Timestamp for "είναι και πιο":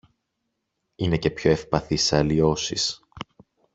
0.95-1.51